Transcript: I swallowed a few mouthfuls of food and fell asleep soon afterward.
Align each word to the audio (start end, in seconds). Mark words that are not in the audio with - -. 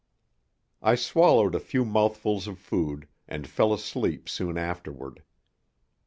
I 0.81 0.95
swallowed 0.95 1.53
a 1.53 1.59
few 1.59 1.85
mouthfuls 1.85 2.47
of 2.47 2.57
food 2.57 3.07
and 3.27 3.47
fell 3.47 3.71
asleep 3.71 4.29
soon 4.29 4.57
afterward. 4.57 5.21